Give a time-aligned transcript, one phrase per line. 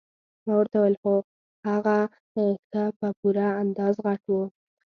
[0.45, 1.15] ما ورته وویل هو
[1.69, 1.97] هغه
[2.31, 4.43] ښه په پوره اندازه غټ وو.